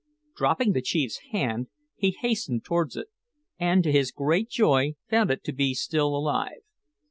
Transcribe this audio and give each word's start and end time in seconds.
Dropping 0.35 0.71
the 0.71 0.81
chief's 0.81 1.19
hand 1.29 1.67
he 1.95 2.09
hastened 2.09 2.65
towards 2.65 2.95
it, 2.95 3.09
and, 3.59 3.83
to 3.83 3.91
his 3.91 4.11
great 4.11 4.49
joy, 4.49 4.95
found 5.07 5.29
it 5.29 5.43
to 5.43 5.53
be 5.53 5.75
still 5.75 6.17
alive. 6.17 6.63